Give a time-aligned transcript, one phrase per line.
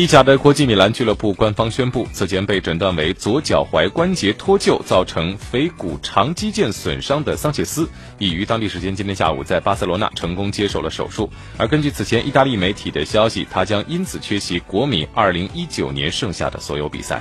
[0.00, 7.86] 意甲的国际米兰俱乐部官方宣布，此前被诊断为左脚踝关节脱臼，造成腓骨长肌腱损伤的桑切斯
[8.18, 11.28] 已于当地时间今天下午在巴塞罗那成功接受了手术。
[11.58, 17.20] 而根据此前意大利媒体的消息，他将因此缺席国米2019年剩下的所有比赛。